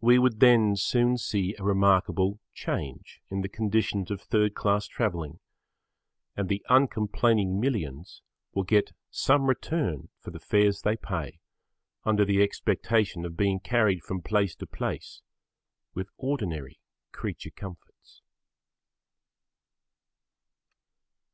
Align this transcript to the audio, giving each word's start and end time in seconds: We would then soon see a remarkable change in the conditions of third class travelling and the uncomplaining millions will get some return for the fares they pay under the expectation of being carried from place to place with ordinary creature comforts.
We 0.00 0.18
would 0.18 0.40
then 0.40 0.74
soon 0.74 1.18
see 1.18 1.54
a 1.58 1.62
remarkable 1.64 2.40
change 2.54 3.20
in 3.28 3.42
the 3.42 3.48
conditions 3.50 4.10
of 4.10 4.22
third 4.22 4.54
class 4.54 4.86
travelling 4.86 5.38
and 6.34 6.48
the 6.48 6.64
uncomplaining 6.70 7.60
millions 7.60 8.22
will 8.54 8.62
get 8.64 8.92
some 9.10 9.48
return 9.50 10.08
for 10.18 10.30
the 10.30 10.38
fares 10.40 10.80
they 10.80 10.96
pay 10.96 11.40
under 12.04 12.24
the 12.24 12.42
expectation 12.42 13.26
of 13.26 13.36
being 13.36 13.60
carried 13.60 14.02
from 14.02 14.22
place 14.22 14.54
to 14.56 14.66
place 14.66 15.20
with 15.92 16.08
ordinary 16.16 16.80
creature 17.12 17.50
comforts. 17.50 18.22